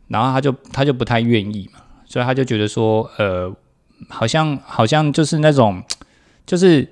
[0.07, 3.53] 然后他就他就不太愿意嘛，所以他就觉得说，呃，
[4.09, 5.83] 好像好像就是那种，
[6.45, 6.87] 就是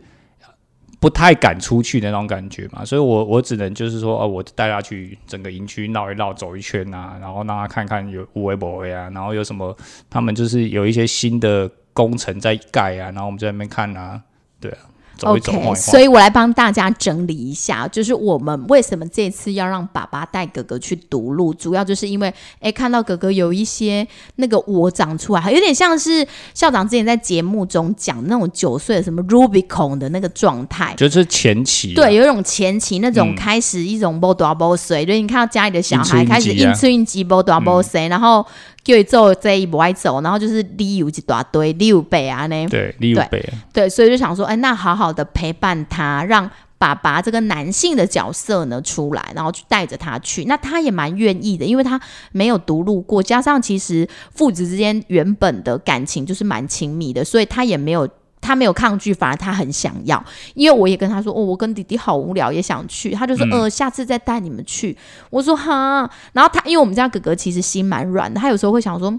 [1.05, 2.83] 不太敢出去的那种感觉嘛。
[2.83, 9.77] 所以我我只能就是说，哦，我带他去整个营区绕一绕，走一圈啊，然后让他看看有无为不为啊，然后有什么
[10.09, 14.19] 他们就是有一些新的工程在盖啊，然后我们在那边看啊，
[14.59, 14.77] 对啊，
[15.17, 15.75] 走一走 OK，晃一晃。
[15.75, 30.93] 所以我来帮大家整理一下，就是我们为什么这次要让爸爸带哥哥去读路，主要就是因为，哎，看到哥哥有一些那个我长出来，有点像是校长之前在节目中讲那种九岁的什么 Rubicon 的那个状态。
[30.97, 38.45] 就是前期啊、对，有一种前期那种嗯开始一种波多波水，就是你看到家里的小孩开始应出应急波多波水，然后
[38.86, 42.67] 叫伊做这一不爱走，然后就是理由一大堆，理由背啊呢。
[42.69, 43.43] 对，李有贝，
[43.74, 50.45] 对，所以就想说，哎，那好好的陪伴他，让爸爸这个男性的角色呢出来，然后去带着他去。
[50.45, 52.00] 那他也蛮愿意的，因为他
[52.32, 58.08] 没有独路过，加上其实父子之间原本的感情就是蛮亲密的，所以他也没有。
[58.45, 63.10] 他没有抗拒，反而他很想要，因为我也跟他说，哦，我跟弟弟好无聊，也想去。
[63.10, 64.95] 他就说，呃，下次再带你们去。
[65.31, 69.12] 我说哈，然后他，因为我们家哥哥其实心蛮软的，他有时候会想说，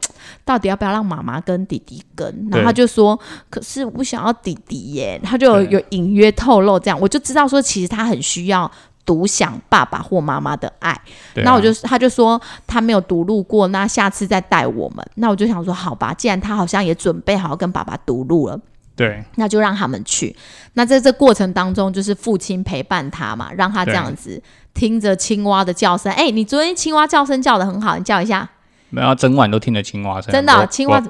[0.45, 2.49] 到底要不要让妈妈跟弟弟跟？
[2.51, 3.19] 然后他就说，
[3.51, 8.71] 可是我不想要弟弟耶，他就有隐约透露这样，我就知道说，其实他很需要
[9.05, 10.97] 独享爸爸或妈妈的爱。
[11.37, 15.05] 那我就他就说他没有独路过，那下次再带我们。
[15.17, 18.61] 那我就想说，好吧，既然他好像也准备好跟爸爸独路了。
[18.97, 20.35] 对，那就让他们去。
[20.73, 26.11] 那在这过程当中，就是父亲陪伴他嘛，让他这样子听着青蛙的叫声。
[26.13, 28.49] 哎，你昨天青蛙叫声叫的很好，你叫一下。
[28.89, 30.33] 没有，整晚都听着青蛙声。
[30.33, 31.03] 真的，青蛙。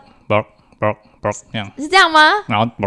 [1.52, 2.20] 这样是这样吗？
[2.48, 2.66] 然后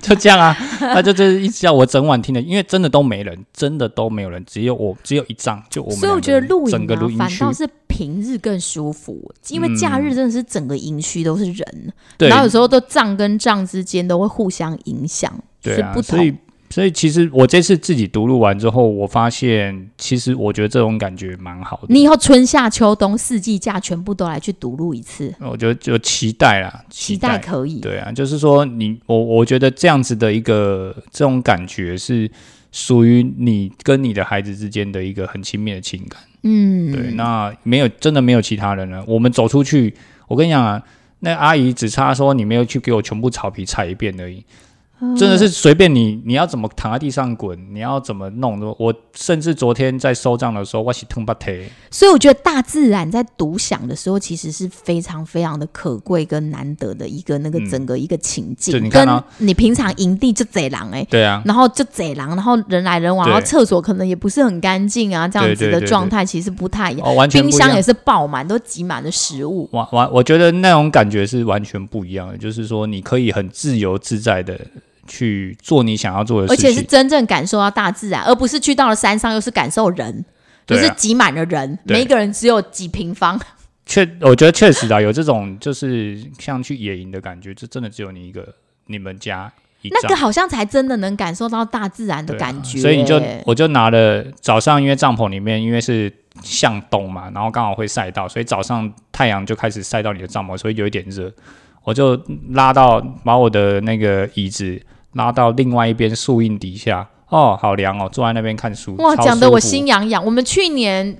[0.00, 5.96] 就这样啊，他就 就是一直叫我整晚听的，因为真的都没人，真的都没有人，只有我，只有一张，就我们。
[5.98, 16.34] 所以我觉得录影个录反倒是平日更舒服，因为假日真的是整个营区都是人，然后有时候都帐跟帐之间都会互相影响，对啊，所以。
[16.74, 21.86] 所以其实我这次自己读录完之后，我发现其实我觉得这种感觉蛮好的。
[21.88, 27.78] 你以后春夏秋冬四季假全部都来去读录一次，我觉得就期待啦，期待可以。
[27.78, 32.28] 对啊，就是说你我我觉得这样子的一个这种感觉是
[32.72, 36.20] 属于你跟你的孩子之间的一个很亲密的情感。
[36.42, 39.04] 嗯，对，那没有真的没有其他人了。
[39.06, 39.94] 我们走出去，
[40.26, 40.82] 我跟你讲啊，
[41.20, 44.44] 那阿姨只差说你没有去给我全部草皮踩一遍而已。
[45.18, 48.74] 真的是随便你，你要怎么躺在地上滚，你要怎么弄都。
[48.78, 51.54] 我甚至昨天在收账的时候，我是疼不疼？
[51.90, 58.82] 所以我觉得大自然在独享的时候，其实是非常非常的可贵跟难得的一个那个整个一个情境。
[58.82, 67.14] 你看你平常营地就贼狼哎，对啊，然后就贼狼，然后人来人往，然后厕所可能也不是很干净啊，这样子的状态其实不太一样。
[67.14, 69.68] 完全冰箱也是爆满，都挤满了食物。
[69.72, 74.58] 完完，我觉得那种感觉是完全不一样的，就是说你可以很自由自在的。
[75.06, 80.24] 去做你想要做的事情，而且是真正感受到大自然，而不是去到了山上又是感受人，
[80.66, 83.40] 就是挤满了人，每一个人只有几平方。
[83.86, 88.48] 确，我觉得确实啊，有这种就是像去野营的感觉，就真的只有你一个，
[88.86, 92.78] 你们家那个好像才真的能感受到大自然的感觉。
[92.78, 96.10] 所以你就我就拿了早上，因为帐篷里面因为是
[96.42, 101.30] 向东嘛，然后刚好会晒到，所以早上太阳就开始晒到你的帐篷，所以有一点热，
[101.82, 102.18] 我就
[102.52, 104.80] 拉到把我的那个椅子。
[105.14, 108.94] 拉到另外一边树荫底下，哦，好凉哦，坐在那边看书。
[108.96, 110.24] 哇，讲的我心痒痒。
[110.24, 111.16] 我们去年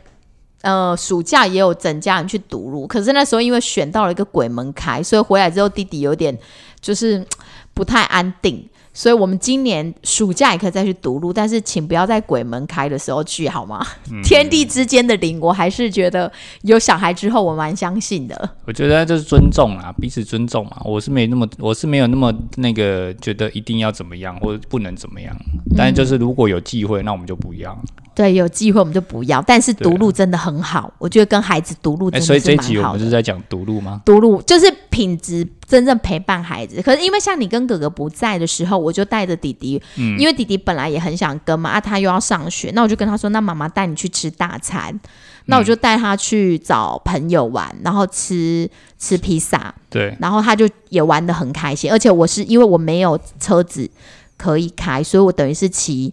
[0.62, 6.37] 呃暑假也有整家人去堵路，可是那时候因为选到了一个鬼门开，所以回来之后弟弟有点
[6.80, 7.26] 就是
[7.72, 8.68] 不太安定。
[8.96, 13.85] 所以，我们今年暑假也可以再去读路，但是请不要在鬼门开的时候去，好吗？
[14.22, 16.30] 天地之间的灵，我还是觉得
[16.62, 18.50] 有小孩之后，我蛮相信的。
[18.64, 20.80] 我觉得就是尊重啊，彼此尊重嘛。
[20.85, 25.37] 我是没那么，我是没有那么那个觉得一定要怎么样或者不能怎么样。
[25.76, 27.76] 但是就是如果有机会，那我们就不一样。
[28.14, 29.42] 对，有机会我们就不要。
[29.42, 32.40] 但是独路真的很好，我觉得跟孩子独路真的是蛮好的。
[32.40, 34.00] 所以这一集我们是在讲独路吗？
[34.05, 35.46] 独路就是品质。
[35.66, 45.00] 真正陪伴孩子，可是因为像你跟哥哥不在的时候，我就带着弟弟，嗯，因为弟弟本来也很想跟嘛，啊，他又要上学，那我就跟他说，那妈妈带你去吃大餐，
[45.46, 53.90] 那我就带他去找朋友玩，然后吃吃披萨，对，然后他就也玩的很开心，而且我是因为我没有车子
[54.37, 56.12] 可以开，所以我等于是骑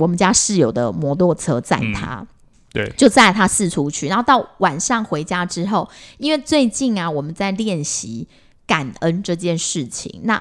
[0.00, 2.26] 我们家室友的摩托车载他。
[2.72, 8.26] 对，就载他四处去，然后到晚上回家之后，因为最近啊，我们在练习。
[8.70, 10.40] 感恩这件事情，那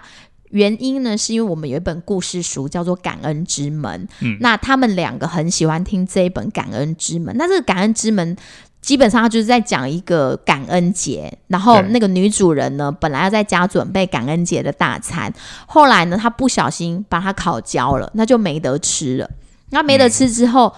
[0.51, 1.17] 原因呢？
[1.17, 7.33] 是因为我们有一本故事书叫做《感恩之门》，嗯，那他们两个很喜欢听这一本《感恩之门》。
[7.39, 8.35] 那这个《感恩之门》
[8.83, 15.33] 基本上就是在讲一个感恩节，然后那个女主人呢，本来要在家准备感恩节的大餐，
[15.65, 19.27] 后来呢，她不小心把它烤焦了，那就没得吃了。
[19.69, 20.73] 那没得吃之后。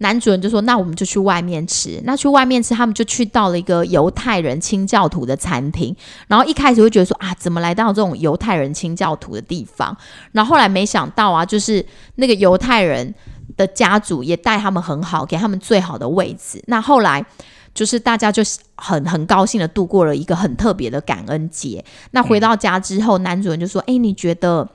[0.00, 1.98] 男主人就说：“那我们就去外面吃。
[2.04, 5.96] 那去外面吃，他们就去到了一个犹太人清教徒的餐厅。
[6.28, 9.96] 然后一开始会觉得说啊，怎么来到这种犹太人清教徒的地方？
[10.32, 11.82] 然后后来没想到啊，就是
[12.16, 13.14] 那个犹太人
[13.56, 16.62] 的家族也待他们很好，给他们最好的位置。
[16.66, 17.24] 那后来
[17.72, 18.42] 就是大家就
[18.74, 21.82] 很很高兴的度过了一个很特别的感恩节。
[22.10, 24.68] 那回到家之后，男主人就说：‘哎，你觉得？’”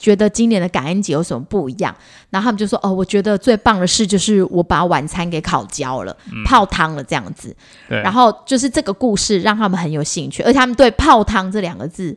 [0.00, 1.94] 觉得今年的感恩节有什么不一样？
[2.30, 7.54] 然后他们就说：“哦，我觉得最棒的事就是我把晚餐给烤焦了，泡汤了这样子。”
[7.86, 12.16] 对，然后就是这个故事让他们很有兴趣，而且他们对“泡汤”这两个字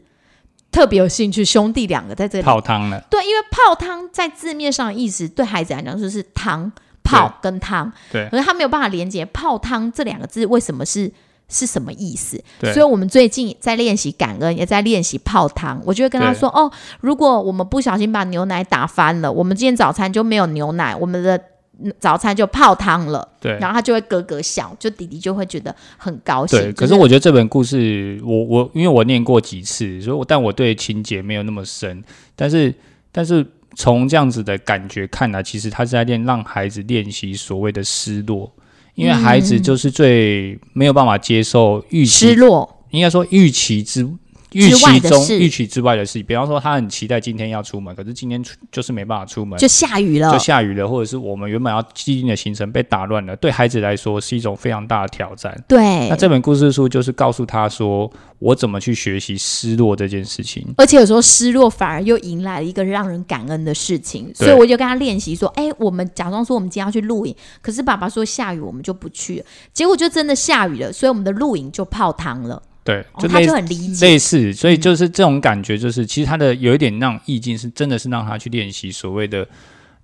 [0.71, 1.43] 特别有兴趣。
[1.43, 6.71] 兄弟两个在这里泡汤了，对，因为泡汤在字面上的意思，对孩子来讲就是汤
[7.03, 11.11] 泡跟汤，对，可是他没有办法连接泡汤这两个字为什么是。
[11.53, 12.43] 是什么意思？
[12.73, 15.79] 所以我们最近在练习感恩，也在练习泡汤。
[15.85, 21.39] 我就会跟他说：“哦，如果我们不小心把牛奶打翻了，我们今天早餐就没有牛奶，我们的
[21.83, 26.59] 嗯早餐就泡汤了。”对然后他就会咯咯笑，就弟弟就会觉得很高兴。
[26.59, 26.73] 对。
[26.73, 32.03] 就可是我觉得这本故事，我我因为我念过几次，所以我但我对情节没有那么深，
[32.35, 32.73] 但是
[33.11, 38.51] 但是从这样子的感觉看来，其实他是在练让孩子练习所谓的失落，
[38.95, 44.07] 因为孩子就是最没有办法接受预期，失落，应该说预期之。
[44.53, 50.37] 预期中、预期之外的事，比方说他很期待今天要出门，可是今天出就是没办法出门，就下雨了就。
[50.43, 55.57] 下雨了，或者是我们原本要既定的行程被打乱了，对孩子来说是一种非常大的挑战。
[55.67, 60.65] 对那，这本故事书就是告诉他说，我怎么去学习失落这件事情。
[60.77, 69.45] 而且有时候失落反而又迎来了一个让人感恩的事情，所以我就跟他练习说：“哎，我们假装说我们今天要去露营，可是爸爸说下雨，我们就不去了。
[69.73, 72.61] 结果就真的下雨了，所以我们的露营就泡汤了。
[72.83, 79.47] 对，哦、他就很理解，类似，所以就是这种感觉，就是其实他的有一点那种意境，是真的是让他去练习所谓的。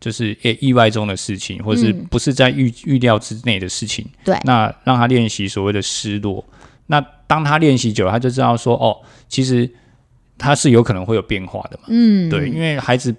[0.02, 6.42] 就是诶意外中的事情，或者是嗯不是在预预料之内的事情，对那让他练习所谓的失落。
[6.88, 8.96] 那当他练习久了，他就知道说，哦，
[9.28, 9.70] 其实
[10.38, 11.84] 他是有可能会有变化的嘛。
[11.90, 13.14] 嗯，对，因为孩子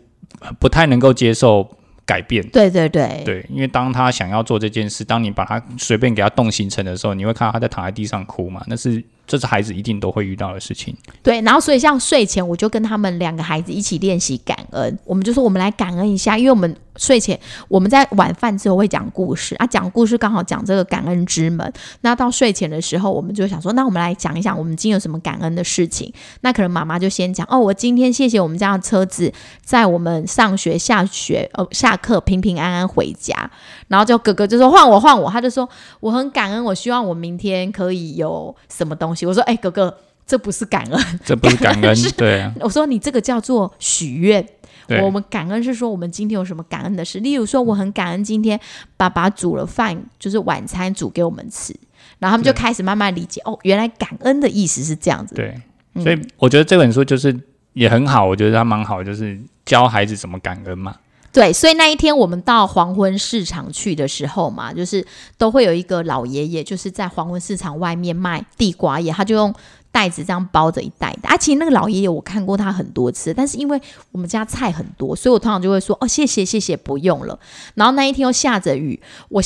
[0.58, 1.68] 不太能够接受
[2.06, 2.42] 改变。
[2.48, 8.64] 对对对对，因为当他想要做这件事，当你把他随便给他动行程的时候，你会看到他在躺在地上哭嘛？
[8.66, 10.92] 那是这是孩子一定都会遇到的事情。
[11.22, 21.72] 对，然后所以像睡前我就跟他们两个孩子一起练习感恩，我们就说我们来感恩一下，因为我们睡前我们在晚饭之后会讲故事啊，讲故事刚好讲这个感恩之门。
[22.00, 26.12] 那到睡前的时候，我们就想说，那我们来讲一讲我们今天有什么感恩的事情。
[26.40, 33.50] 那可能妈妈就先讲哦，我今天谢谢我们家的车子，在我们上学、下学、呃下课平平安安回家。
[33.88, 35.68] 然后就哥哥就说换我换我，他就说
[36.00, 39.24] 我很感恩，我希望我明天可以有什么东西。
[39.24, 41.20] 我说哎、哥哥，这不是感恩。
[41.24, 44.46] 这不是感恩，是对啊， 我说你这个叫做许愿。
[44.90, 48.58] 对我们感恩是说我们今天有什么感恩的事，例如说我很感恩今天
[48.96, 51.74] 爸爸煮了饭，就是晚餐煮给我们吃，
[52.18, 55.34] 然后他们就开始慢慢理解哦，原来感恩的意思是这样子。
[55.34, 55.60] 对，
[55.94, 57.38] 嗯所以我觉得这本书就是
[57.72, 60.96] 也很好，我觉得它蛮好，就是教孩子怎么感恩嘛。
[61.32, 65.06] 对，所以那一天我们到黄昏市场去的时候嘛，就是
[65.38, 69.54] 都会有一个老爷爷，就是在黄昏市场外面卖地瓜叶，他就用
[69.92, 71.28] 袋子这样包着一袋的。
[71.28, 73.80] 啊，其实那个老爷爷我看过他很多次，但是因为
[74.12, 77.38] 我们家菜很多，所以我通常就会说哦，谢谢谢谢，不用了。
[77.74, 79.42] 然后那一天又下着雨，我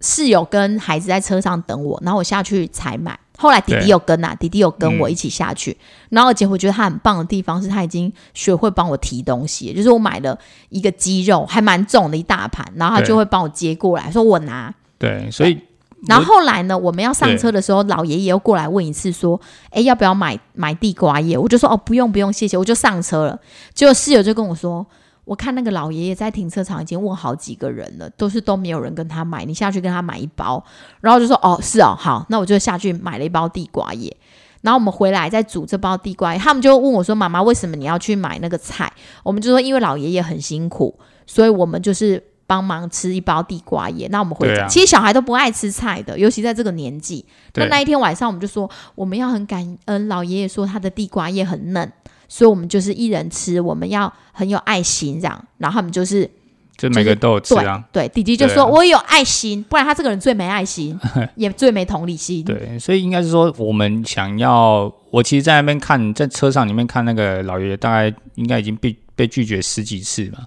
[0.00, 3.18] 室友跟孩子在车上等我，然后我下去采买。
[3.38, 5.76] 后来弟弟对有跟啊，弟弟有跟我嗯一起下去。
[6.08, 10.38] 然后而且我觉得他很棒的地方是他已经学会帮我提东西，就是我买了
[10.70, 14.74] 一个鸡肉，还蛮重的一大盘，然后他就会帮我接过来，说我拿。
[14.98, 15.58] 对，所以
[16.06, 19.40] 然后后来呢，我们要上车的时候，老爷爷又过来问一次，说
[19.70, 23.38] ：“哎，要不要买买地瓜叶？”我就说：“哦，不用不用，谢谢。”我就上车了。
[23.74, 24.86] 结果室友就跟我说
[25.24, 30.64] ：“我看那个老爷爷在停车场已经问好几个人了，都是都没有人跟他买，你下去跟他买一包。”
[31.00, 34.16] 然后就说：“哦，是哦，好，那我就下去买了一包地瓜叶。”
[34.62, 38.92] 然后我们回来再煮这包地瓜叶，他们就问我说：“妈妈，为什么你要去买那个菜？”
[39.22, 44.06] 我们就说：“因为老爷爷很辛苦，所以我们就是帮忙吃一包地瓜叶。
[44.08, 47.24] 那我们回家，啊其实小孩都不爱吃菜的，尤其在这个年纪。
[47.54, 51.92] 那那一天晚上，我们就说我们要很感恩老爷爷说他的地瓜叶很嫩，
[52.28, 55.44] 所以我们就是一人吃，我们要很有爱心这样。
[55.58, 56.30] 然后他们就是
[56.76, 57.82] 就每个都有吃对啊。
[57.90, 60.98] 对，弟弟就说、我有爱心，不然他这个人最没爱心，
[61.36, 62.44] 也最没同理心。
[62.44, 70.40] 对，所以应该是说，我们想要，我其实，在那边看，在车上里面看那个老爷爷，大概应该已经被被拒绝十几次嘛。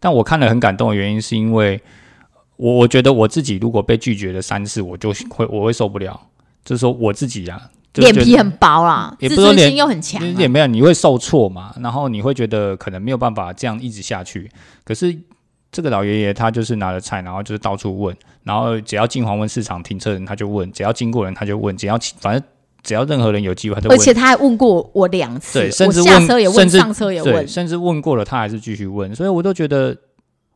[0.00, 1.80] 但我看了很感动的原因，是因为
[2.56, 6.20] 我我觉得我自己如果被拒绝了三次，我就会我会受不了。
[6.64, 10.34] 就是说我自己啊，就觉得脸皮很薄啦，自也不是说脸尊心又很强、啊。
[10.38, 14.50] 也没有，你会受挫嘛，然后你会觉得可能没有办法这样一直下去。
[14.84, 15.16] 可是
[15.72, 22.42] 这个老爷爷他就是拿着菜，然后就是到处问，然后只要进黄昏市场停车人他就问，只要经过人他就问，只要反正
[22.82, 23.76] 只要任何人有机会。
[23.88, 27.48] 而且他还问过我两次，对甚至我下车也问，上车也对，问。
[27.48, 29.96] 甚至问过了，他还是继续问，所以我都觉得，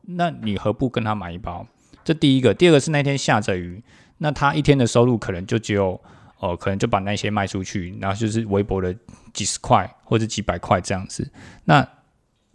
[0.01, 1.65] 那你何不跟他买一包？
[2.03, 3.83] 这第一个，第二个是那天下着雨，
[4.19, 5.99] 那他一天的收入可能就只有，
[6.39, 8.95] 哦、可能就把那些卖出去，然后就是微薄的
[9.33, 11.27] 几十块或者几百块这样子。
[11.63, 11.87] 那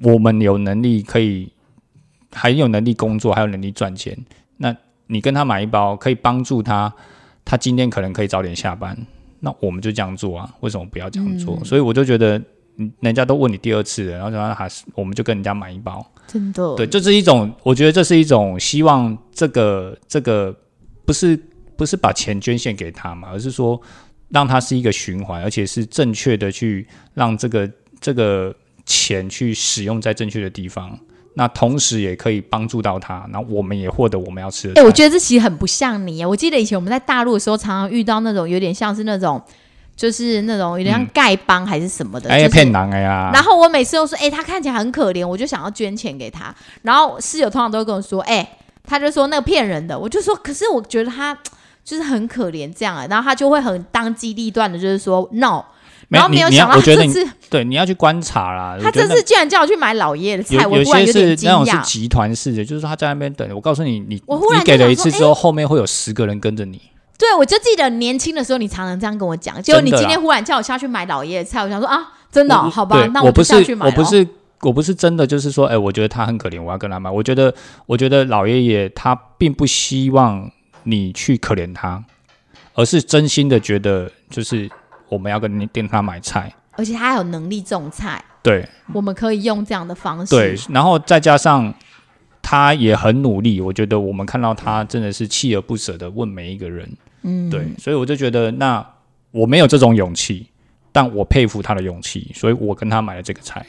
[0.03, 1.53] 我们有能力可以，
[2.33, 4.17] 还有能力工作，还有能力赚钱，
[4.59, 4.75] 那
[5.09, 6.95] 你跟他买一包，可以帮助他，
[7.45, 8.97] 他今天可能可以早点下班，
[9.41, 10.55] 那我们就这样做啊？
[10.61, 11.59] 为什么不要这样做？
[11.65, 12.41] 所以我就觉得，
[13.01, 20.55] 人家都问你第二次了，然后然后还是我们就跟人家买一包，真的，对，这是一种，我觉得这是一种希望，这个这个
[21.05, 21.39] 不是
[21.77, 23.81] 不是把钱捐献给他嘛，而是说
[24.29, 27.71] 让他是一个循环，而且是正确的去让这个
[28.01, 30.99] 这个钱去使用在正确的地方。
[31.35, 34.81] 那同时也可以帮助到他，然后我们也获得我们要吃的。
[34.81, 36.25] 哎，我觉得这其实很不像你。
[36.25, 39.41] 我记得以前我们在大陆的时候，常常遇到那种有点像是那种，
[39.95, 43.31] 就是那种有点像丐帮还是什么的，哎，骗狼哎呀。
[43.33, 46.53] 然后我每次都说，哎，他看起来很可怜，我就想要捐钱给他。
[46.83, 49.97] 然后室友通常都会跟我说，哎，他就说那个骗人的。
[49.97, 51.39] 我就说，可是我觉得他
[51.85, 53.07] 就是很可怜这样啊。
[53.09, 55.65] 然后他就会很当机立断的，就是说 no。
[56.11, 58.77] 然后没有想到这次，对，你要去观察啦。
[58.83, 63.49] 他这次竟然叫我去买老爷的菜，我有些是那种是集团式的，就是说他在那边等。
[63.55, 66.81] 我告诉你，你你给了一次之后，后面会有十个人跟着你。
[67.17, 69.63] 对，我就记得年轻的时候，你常常这样跟我讲。
[69.63, 71.99] 结果你今天忽然叫我下去买老爷的菜，我想说啊，
[72.33, 73.07] 真的好吧？
[73.13, 73.87] 那我不下去买。
[73.87, 74.27] 我不是，
[74.63, 77.09] 我不是真的，就是说，哎，我觉得他很可怜，我要跟他买。
[77.11, 77.55] 我觉得，
[77.87, 80.51] 我觉得老爷爷他并不希望
[80.85, 82.03] 你去可怜他，
[82.75, 84.69] 而是真心的觉得，就是
[85.11, 86.51] 我们要跟你店他买菜。
[86.73, 90.35] 而且他还有能力种菜，对，我们可以用这样的方式。
[90.35, 91.75] 对，然后再加上
[92.41, 96.91] 他也很努力，我觉得我们看到他真的是锲而不舍的问每一个人，
[97.23, 98.87] 嗯，对，所以我就觉得那
[99.31, 100.47] 我没有这种勇气，
[100.91, 103.67] 但我佩服他的勇气，所以我跟他买了这个菜。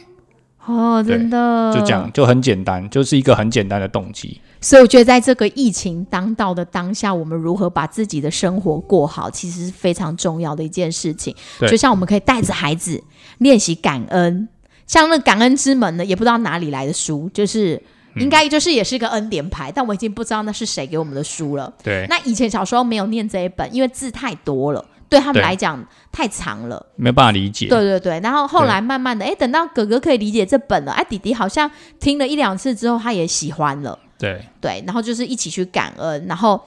[0.66, 4.39] 哦，真的，就讲，就很简单，就是一个很简单的动机。
[4.62, 11.36] 所以我觉得，在这个疫情当道的当下，我们如何把自己的生活过好，其实是非常重要的一件事情。
[11.62, 13.03] 就像我们可以带着孩子
[13.39, 14.47] 练习感恩，
[14.86, 17.82] 像那感恩之门呢，也不知道哪里来的书，就是
[18.18, 21.74] 应该就是也是一个恩典牌，但我已经不知道那是谁给我们的书了。
[21.82, 24.86] 对，那以前小时候没有念这一本，因为字太多了。
[25.12, 27.68] 对他们来讲太长了，没有办法理解。
[27.68, 33.99] 对对对，然后后来慢慢的，哎，等到哥哥可以理解这本了，哎，弟弟好像听了一两次之后，他也喜欢了。
[34.18, 36.64] 对对，然后就是一起去感恩，然后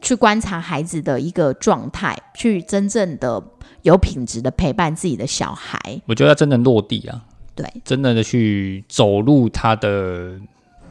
[0.00, 3.42] 去观察孩子的一个状态，去真正的
[3.82, 5.78] 有品质的陪伴自己的小孩。
[6.06, 7.20] 我觉得真的落地啊，
[7.54, 10.40] 对，真的的去走入他的，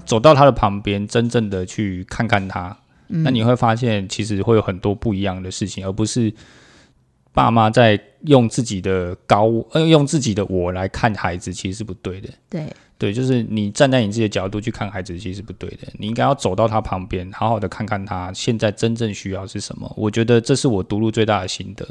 [0.05, 2.77] 走到他的旁边，真正的去看看他，
[3.07, 6.31] 那你会发现其实会有很多不一样的事情，而不是。
[7.33, 12.29] 爸妈在用自己的高呃用自己的我来看孩子，其实是不对的。
[12.49, 12.65] 对
[12.97, 15.87] 对，就是你站在你自己的角度去看孩子，其实是不对的。
[15.97, 19.91] 你应该要走到他旁边，好好的看看他现在真正需要是什么。
[19.97, 21.87] 我觉得这是我读入最大的心得。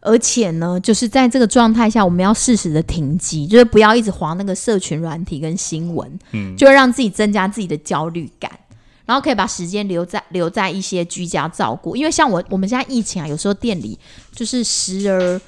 [0.00, 8.50] 而且呢，就是在这个状态下，我们要适时的停机，就是不要一直划那个社群软体跟新闻，嗯，就会让自己增加自己的焦虑感。
[9.06, 13.98] 然后可以把时间留在留在一些居家照顾，因为像我我们现在疫情啊，有时候店里
[14.32, 15.40] 就是时而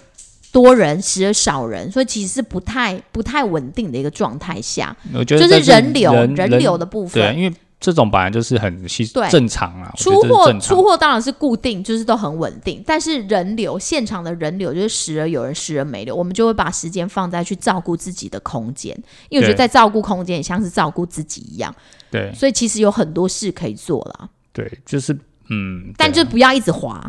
[0.52, 4.96] 多人，时而少人，所以其实是不太不太稳定的一个状态下。
[5.14, 7.54] 我觉得就是人流人流的部分，对，因为。
[7.78, 8.86] 这种本来就是很
[9.30, 12.82] 正常啊，出货出货当然是固定，就是都很稳定。
[12.86, 18.96] 但是人流现场的人流就是时而有人，时而没流，我们就会把时间放在去照顾自己的空间，
[19.28, 21.72] 因为我觉得在照顾空间也像是照顾自己一样。
[22.10, 24.28] 对，所以其实有很多事可以做啦。
[24.52, 25.16] 对，就是
[25.50, 27.00] 嗯，但就不要一直滑，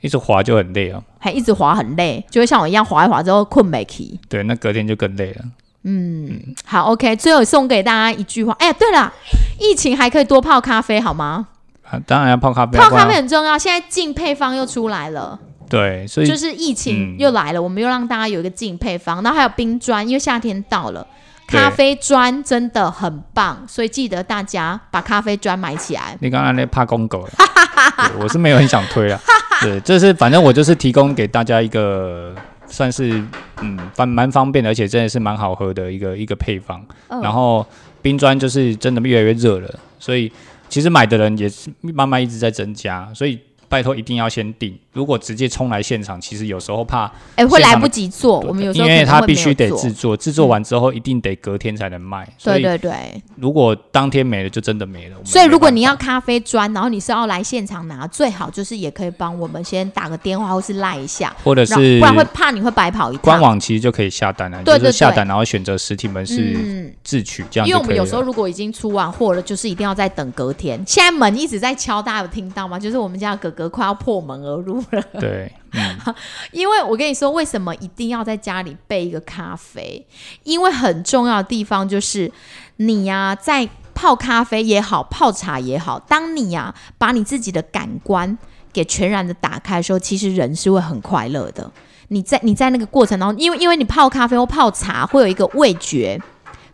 [0.00, 4.18] 一直滑就很累啊，还一直滑很累，就会像我一样滑一滑之后困没起。
[4.28, 5.44] 对，那隔天就更累了。
[5.84, 8.52] 嗯，好，OK，最后送给大家一句话。
[8.60, 9.12] 哎呀，对了，
[9.58, 11.48] 疫情还可以多泡咖啡，好吗？
[11.82, 13.58] 啊，当然要泡咖啡，泡咖啡很重要。
[13.58, 15.38] 现在净配方又出来了，
[15.68, 21.04] 对，所以就是疫情又来了，我们又让大家有一个净配方，然后还有冰砖，因为夏天到了，
[21.52, 26.16] 咖啡砖真的很棒，所以记得大家把咖啡砖买起来。
[26.20, 27.32] 你刚刚那怕公狗了，
[28.20, 29.20] 我是没有很想推啊。
[29.62, 32.34] 对，这是反正我就是提供给大家一个。
[32.64, 33.22] 算是
[33.60, 36.82] 嗯，蛮蛮方便的，而且真的是蛮好喝的一个一个配方。
[37.22, 37.66] 然后
[38.00, 40.32] 冰砖就是真的越来越热了，所以
[40.70, 43.38] 其实买的人也是慢慢一直在增加，所以。
[43.68, 44.78] 拜托，一定要先订。
[44.92, 48.40] 如果直接冲来现场，其实有时候怕，哎，会来不及做。
[48.40, 52.28] 我们有时候因为他必须得制作，制作完之后一定得隔天才能卖。
[52.42, 52.92] 对对对。
[53.36, 55.16] 如果当天没了，就真的没了。
[55.24, 63.22] 所以如果你要咖啡砖，然后你是要来现场拿，最好就是也可以帮我们先打个电话或是赖一下，或者是不然会怕你会白跑一趟。
[63.22, 67.66] 官网其实就可以下单了，就是下单然后选择实体门市自取这样。
[67.66, 70.78] 因为我们有时候如果已经出完货了，就是一定要再等隔天。
[70.86, 72.78] 现在门一直在敲，大家有听到吗？
[72.78, 73.62] 就是我们家哥哥。
[73.62, 75.02] 哥快要破门而入了。
[75.20, 76.14] 对，嗯，
[76.52, 80.06] 因为我跟你说，为什么一定要在家里备一个咖啡？
[80.42, 82.30] 因为很重要的地方就是
[82.76, 88.36] 你呀、在泡咖啡也好，泡茶也好，当你呀、把你自己的感官
[88.72, 91.70] 给全然的打开的时候，其实人是会很快乐的。
[92.08, 96.20] 你在你在那个过程当中，因为因为你泡咖啡或泡茶，会有一个味觉、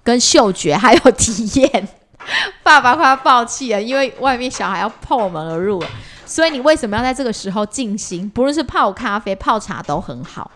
[0.02, 1.88] 跟嗅觉还有体验。
[2.62, 5.86] 爸爸快要爆气了，因为外面小孩要破门而入了。
[6.28, 8.28] 所以你为什么要在这个时候静心？
[8.28, 10.50] 不论是泡咖啡、泡茶都很好，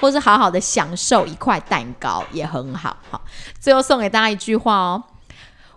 [0.00, 2.96] 或是好好的享受一块蛋糕也很好。
[3.10, 3.20] 好，
[3.60, 5.04] 最后送给大家一句话哦：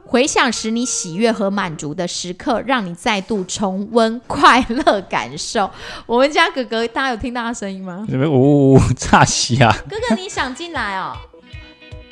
[0.06, 5.70] 回想使你喜悦和满足的时刻，让你再度重温快乐感受。
[6.06, 8.06] 我们家哥哥，大家有听到他声音吗？
[8.10, 11.18] 这边呜呜岔气 啊，哥哥，你想进来哦？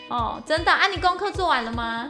[0.10, 0.88] 哦，真的啊？
[0.88, 2.10] 你功课做完了吗？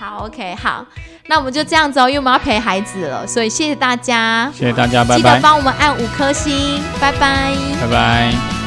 [0.00, 0.82] 好，OK，好，
[1.26, 7.54] 那我们就这样子哦，因为我们要陪孩子了，所以谢谢大家，谢谢大家，拜记得，帮我们按五颗星，拜拜。
[7.78, 8.59] 拜拜。